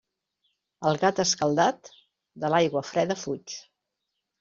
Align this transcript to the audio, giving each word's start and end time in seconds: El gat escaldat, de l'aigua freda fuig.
El 0.93 0.97
gat 1.03 1.21
escaldat, 1.25 1.95
de 2.47 2.53
l'aigua 2.57 2.87
freda 2.93 3.23
fuig. 3.27 3.61